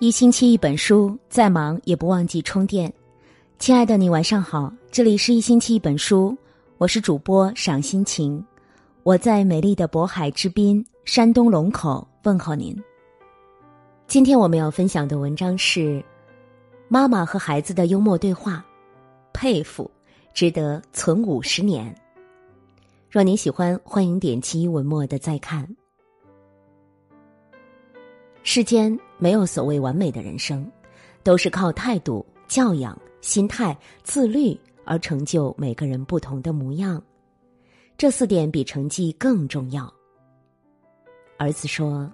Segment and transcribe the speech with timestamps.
[0.00, 2.92] 一星期一本书，再忙也不忘记充电。
[3.60, 6.36] 亲爱的你，晚上好，这里是一星期一本书，
[6.78, 8.44] 我是主播赏心情，
[9.04, 12.76] 我在美丽的渤海之滨山东龙口问候您。
[14.08, 16.04] 今天我们要分享的文章是
[16.88, 18.64] 妈妈和孩子的幽默对话，
[19.32, 19.88] 佩服，
[20.34, 21.94] 值得存五十年。
[23.08, 25.64] 若您喜欢，欢迎点击文末的再看。
[28.46, 30.70] 世间没有所谓完美的人生，
[31.22, 37.02] 都是靠态度、教养、心态、自律而成就每个人不同的模样。
[37.96, 39.92] 这四点比成绩更重要。
[41.38, 42.08] 儿子说：“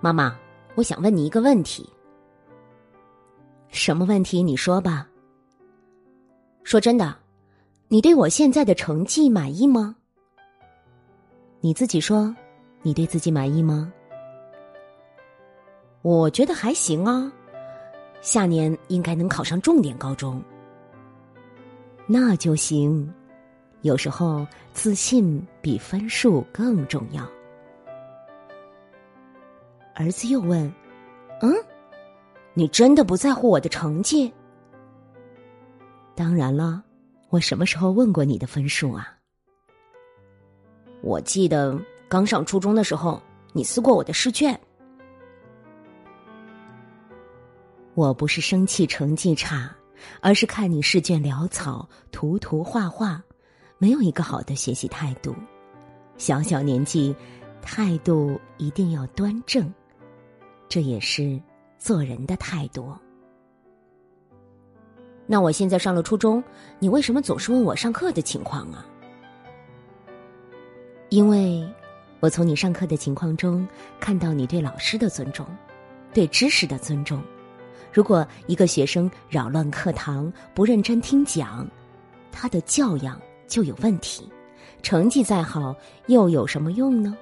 [0.00, 0.38] 妈妈，
[0.76, 1.90] 我想问你一个问题。
[3.68, 4.40] 什么问题？
[4.40, 5.08] 你说吧。
[6.62, 7.16] 说真的，
[7.88, 9.96] 你对我现在的成绩满意吗？
[11.60, 12.34] 你自己说，
[12.82, 13.92] 你对自己满意吗？”
[16.02, 17.32] 我觉得还行啊，
[18.20, 20.42] 下年应该能考上重点高中。
[22.06, 23.12] 那就行，
[23.82, 27.24] 有时候自信比分数更重要。
[29.94, 30.72] 儿子又问
[31.40, 31.54] ：“嗯，
[32.54, 34.32] 你真的不在乎我的成绩？”
[36.16, 36.82] 当然了，
[37.30, 39.16] 我什么时候问过你的分数啊？
[41.00, 44.58] 我记得刚上初中的时候，你撕过我的试卷。
[47.94, 49.70] 我不是生气成绩差，
[50.20, 53.22] 而是看你试卷潦草，涂涂画画，
[53.76, 55.34] 没有一个好的学习态度。
[56.16, 57.14] 小小年纪，
[57.60, 59.72] 态度一定要端正，
[60.68, 61.38] 这也是
[61.78, 62.92] 做人的态度。
[65.26, 66.42] 那我现在上了初中，
[66.78, 68.86] 你为什么总是问我上课的情况啊？
[71.10, 71.62] 因为，
[72.20, 73.68] 我从你上课的情况中
[74.00, 75.46] 看到你对老师的尊重，
[76.14, 77.22] 对知识的尊重。
[77.92, 81.68] 如果一个学生扰乱课堂、不认真听讲，
[82.32, 84.26] 他的教养就有问题，
[84.82, 85.76] 成绩再好
[86.06, 87.14] 又有什么用呢？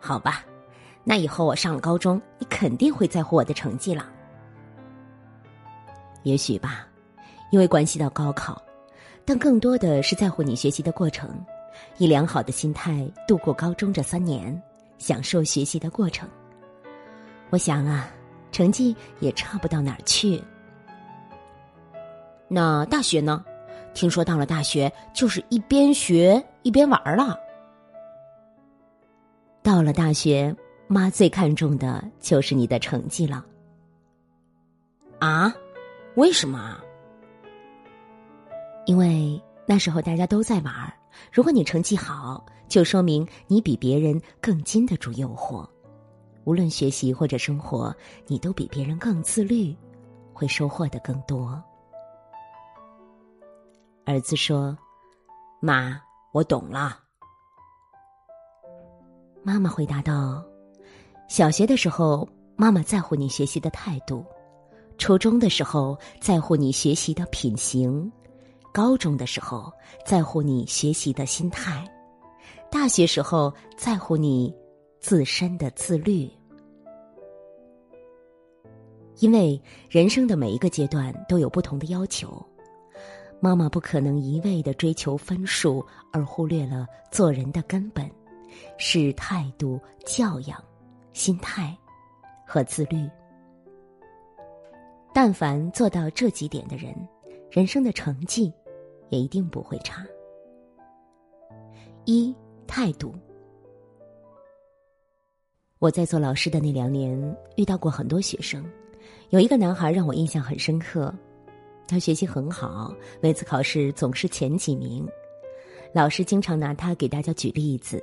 [0.00, 0.42] 好吧，
[1.04, 4.06] 那以后我上了高中，你肯定会在乎我的成绩了。
[6.22, 6.88] 也许吧，
[7.50, 8.60] 因为关系到高考，
[9.26, 11.28] 但更多的是在乎你学习的过程，
[11.98, 14.58] 以良好的心态度过高中这三年，
[14.96, 16.26] 享受学习的过程。
[17.50, 18.08] 我想啊。
[18.58, 20.42] 成绩也差不到哪儿去。
[22.48, 23.44] 那大学呢？
[23.94, 27.38] 听说到了大学就是一边学一边玩了。
[29.62, 30.52] 到了大学，
[30.88, 33.46] 妈最看重的就是你的成绩了。
[35.20, 35.54] 啊？
[36.16, 36.82] 为什么啊？
[38.86, 40.92] 因为那时候大家都在玩儿
[41.30, 45.64] 如果你成绩好，就说明你比别人更经得住诱惑。
[46.48, 47.94] 无论学习或者生活，
[48.26, 49.76] 你都比别人更自律，
[50.32, 51.62] 会收获的更多。
[54.06, 54.74] 儿子说
[55.60, 56.00] ：“妈，
[56.32, 56.98] 我懂了。”
[59.44, 60.42] 妈妈回答道
[61.28, 62.26] ：“小学的时候，
[62.56, 64.24] 妈妈在乎你学习的态度；
[64.96, 68.10] 初中的时候，在乎你学习的品行；
[68.72, 69.70] 高中的时候，
[70.06, 71.84] 在乎你学习的心态；
[72.70, 74.50] 大学时候，在乎你
[74.98, 76.26] 自身的自律。”
[79.20, 82.44] 因为人生的每一个阶段都有不同的要求，
[83.40, 88.08] 妈妈不可能一味的追求分数，而忽略了做人的根本，
[88.76, 90.62] 是态度、教养、
[91.12, 91.76] 心态
[92.46, 93.08] 和自律。
[95.12, 96.94] 但凡做到这几点的人，
[97.50, 98.52] 人生的成绩
[99.08, 100.06] 也一定不会差。
[102.04, 102.32] 一
[102.68, 103.12] 态度，
[105.80, 108.64] 我在做老师的那两年，遇到过很多学生。
[109.30, 111.14] 有一个男孩让我印象很深刻，
[111.86, 115.06] 他学习很好，每次考试总是前几名。
[115.92, 118.02] 老师经常拿他给大家举例子，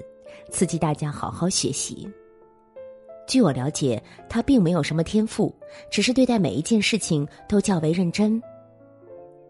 [0.52, 2.08] 刺激大家好好学习。
[3.28, 5.52] 据我了解，他并没有什么天赋，
[5.90, 8.40] 只是对待每一件事情都较为认真。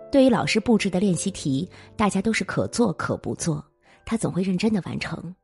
[0.10, 3.62] 对于老师布置的练习题，大家都是可做可不做，
[4.06, 5.36] 他总会认真的完成，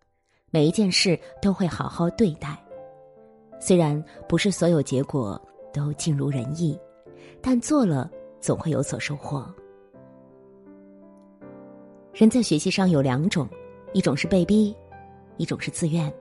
[0.49, 2.57] 每一件事都会好好对待。
[3.59, 5.39] 虽然不是所有结果。
[5.73, 6.79] 都尽如人意，
[7.41, 8.09] 但做了
[8.39, 9.45] 总会有所收获。
[12.13, 13.47] 人在学习上有两种，
[13.93, 14.75] 一种是被逼，
[15.37, 16.11] 一种是自愿。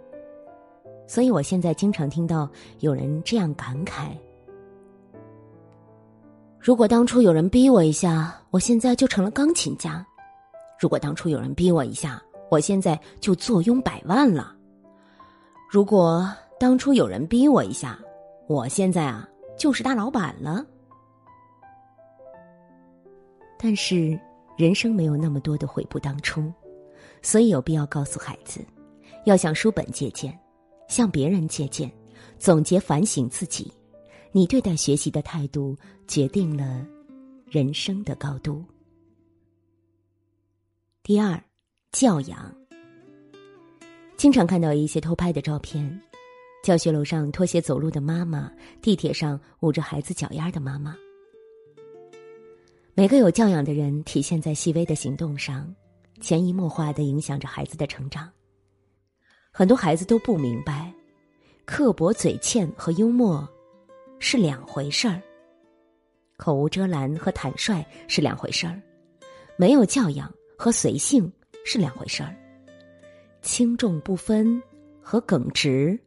[1.06, 2.48] 所以我现在经常听到
[2.78, 4.10] 有人这样感慨：
[6.60, 10.04] 如果当初有人逼我一下，我现在就成了钢琴家；
[10.78, 14.54] 如果当初有人逼我一下，我现在就坐拥百万了；
[15.68, 17.98] 如果当初有人逼我一下，
[18.46, 19.28] 我现在啊
[19.60, 20.64] 就是大老板了。
[23.58, 24.18] 但是
[24.56, 26.50] 人生没有那么多的悔不当初，
[27.20, 28.64] 所以有必要告诉孩子，
[29.26, 30.36] 要向书本借鉴，
[30.88, 31.92] 向别人借鉴，
[32.38, 33.70] 总结反省自己。
[34.32, 35.76] 你对待学习的态度，
[36.08, 36.86] 决定了
[37.44, 38.64] 人生的高度。
[41.02, 41.38] 第二，
[41.92, 42.50] 教养。
[44.16, 46.00] 经常看到一些偷拍的照片，
[46.62, 48.52] 教学楼上拖鞋走路的妈妈，
[48.82, 50.94] 地铁上捂着孩子脚丫的妈妈。
[52.94, 55.74] 每个有教养的人，体现在细微的行动上，
[56.20, 58.30] 潜移默化的影响着孩子的成长。
[59.50, 60.92] 很多孩子都不明白，
[61.64, 63.48] 刻薄嘴欠和幽默
[64.18, 65.22] 是两回事儿，
[66.36, 68.80] 口无遮拦和坦率是两回事儿，
[69.56, 70.32] 没有教养。
[70.62, 71.32] 和随性
[71.64, 72.36] 是两回事儿，
[73.40, 74.62] 轻重不分
[75.00, 75.98] 和耿直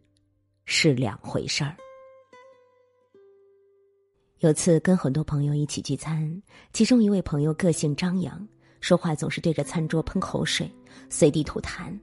[0.66, 1.76] 是两回事儿。
[4.40, 6.42] 有次跟很多朋友一起聚餐，
[6.74, 8.48] 其中一位朋友个性张扬，
[8.82, 10.70] 说话总是对着餐桌喷口水，
[11.10, 11.98] 随地吐痰，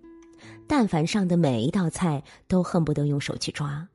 [0.66, 3.86] 但凡上的每一道菜都恨不得用手去抓，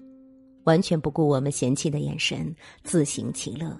[0.65, 3.75] 完全不顾我们嫌弃的眼神，自行其乐。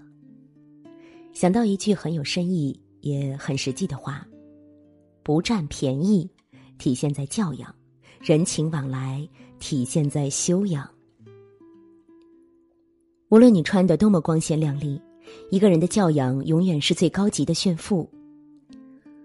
[1.33, 4.25] 想到一句很有深意也很实际的话。
[5.21, 6.29] 不占便宜，
[6.77, 7.67] 体现在教养；
[8.21, 9.27] 人情往来，
[9.67, 10.87] 体现在修养。
[13.29, 15.01] 无论你穿的多么光鲜亮丽，
[15.49, 18.07] 一个人的教养永远是最高级的炫富。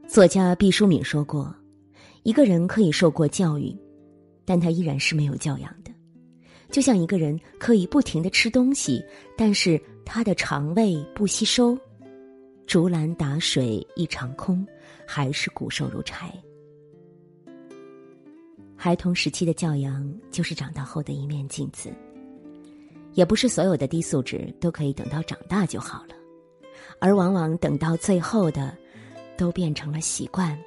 [0.09, 1.55] 作家毕淑敏说过
[2.25, 3.77] ：“一个人可以受过教育，
[4.47, 5.93] 但他依然是没有教养的。
[6.71, 9.05] 就像一个人可以不停的吃东西，
[9.37, 11.77] 但是他的肠胃不吸收。”
[12.67, 14.67] 竹篮打水一场空，
[15.07, 16.33] 还是骨瘦如柴。
[18.83, 21.93] 孩童时期的教养就是长大后的一面镜子，
[23.13, 26.15] 也不是所有的低素质都可以等到长大就好了，
[26.99, 28.75] 而往往等到最后的，
[29.37, 30.59] 都变成了习惯，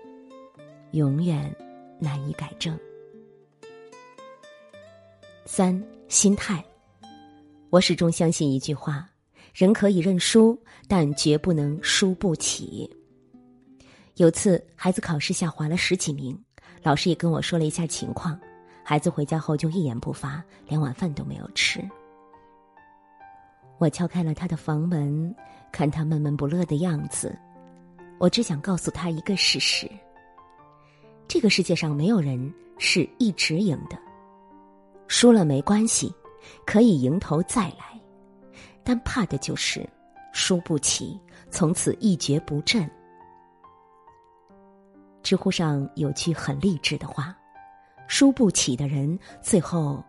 [0.92, 1.52] 永远
[2.00, 2.80] 难以改正。
[5.44, 6.64] 三心态，
[7.72, 9.10] 我始终相信一句话。
[9.56, 10.56] 人可以认输，
[10.88, 12.88] 但绝不能输不起。
[14.18, 16.40] 有次孩子考试下滑了十几名，
[16.84, 18.40] 老师也跟我说了一下情况。
[18.84, 21.82] 孩子回家后就一言不发，连晚饭都没有吃。
[23.78, 25.34] 我敲开了他的房门，
[25.72, 27.34] 看他闷闷不乐的样子，
[28.20, 29.90] 我只想告诉他一个事实：
[31.30, 33.98] 这个世界上没有人是一直赢的，
[35.08, 36.14] 输了没关系，
[36.66, 38.00] 可以迎头再来。
[38.84, 39.90] 但怕的就是
[40.34, 41.18] 输不起，
[41.50, 42.90] 从此一蹶不振。
[45.24, 47.36] 知乎上有句很励志的话
[48.08, 50.04] ：“输不起的人，最后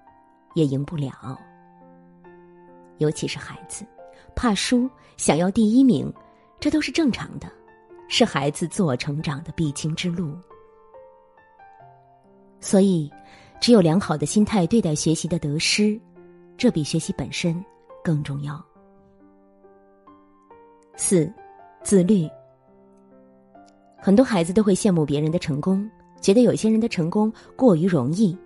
[0.54, 1.40] 也赢不了。”
[2.98, 3.86] 尤其是孩子，
[4.36, 6.12] 怕输，想要第一名，
[6.60, 7.50] 这都是正常的，
[8.08, 10.36] 是孩子自我成长的必经之路。
[12.60, 13.10] 所以，
[13.60, 15.98] 只有良好的心态对待学习的得失，
[16.56, 17.64] 这比学习本身。
[18.04, 18.62] 更重要。
[20.94, 21.32] 四，
[21.82, 22.28] 自律。
[24.04, 25.90] 很多孩子都会羡慕别人的成功，
[26.20, 28.36] 觉得有些人的成功过于容易。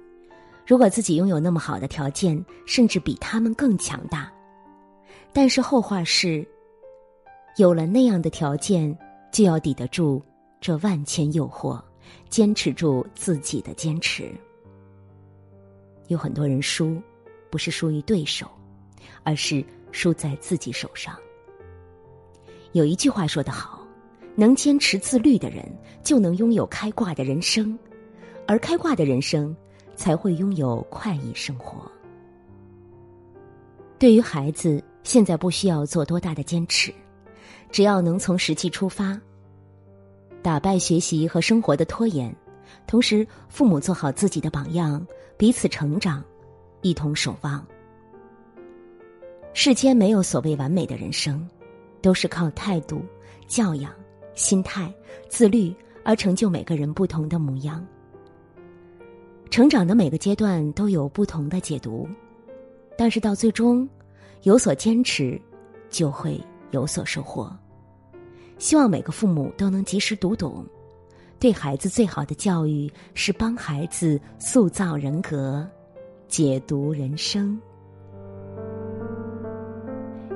[0.64, 4.32] 如果自己拥有那么好的条件，甚至比他们更强大。
[5.32, 6.46] 但是后话是，
[7.56, 8.96] 有了那样的条件，
[9.32, 10.22] 就要抵得住
[10.60, 11.82] 这万千诱惑，
[12.28, 14.30] 坚持住自己的坚持。
[16.06, 17.02] 有很多人输，
[17.50, 18.48] 不是输于对手。
[19.24, 19.62] 而是
[19.92, 21.14] 输在自己手上。
[22.72, 23.77] 有一句话说得好
[24.38, 25.68] ：“能坚持自律的人，
[26.00, 27.76] 就能拥有开挂的人生，
[28.46, 29.54] 而开挂的人生，
[29.96, 31.90] 才会拥有快意生活。”
[33.98, 36.94] 对于孩子，现在不需要做多大的坚持，
[37.72, 39.20] 只要能从实际出发，
[40.40, 42.32] 打败学习和生活的拖延，
[42.86, 45.04] 同时父母做好自己的榜样，
[45.36, 46.22] 彼此成长，
[46.80, 47.66] 一同守望。
[49.52, 51.44] 世间没有所谓完美的人生，
[52.00, 53.02] 都是靠态度、
[53.48, 53.92] 教养、
[54.38, 54.94] 心态、
[55.28, 57.84] 自律而成就每个人不同的模样。
[59.50, 62.08] 成长的每个阶段都有不同的解读，
[62.96, 63.86] 但是到最终，
[64.44, 65.40] 有所坚持，
[65.90, 66.40] 就会
[66.70, 67.52] 有所收获。
[68.58, 70.64] 希望每个父母都能及时读懂，
[71.40, 75.68] 对孩子最好的教育是帮孩子塑造人格，
[76.28, 77.60] 解读人生。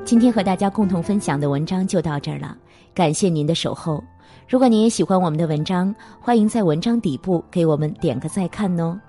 [0.05, 2.57] 今天和大家共同分享的文章就到这儿了，
[2.93, 4.03] 感谢您的守候。
[4.49, 9.01] 如果您也喜欢我们的文章，欢迎在文章底部给我们点个再看哦。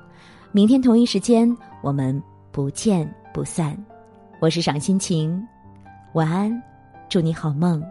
[0.51, 2.21] 明天同一时间，我们
[2.51, 3.75] 不见不散。
[4.39, 5.45] 我是赏心情，
[6.13, 6.61] 晚安，
[7.09, 7.83] 祝你好梦。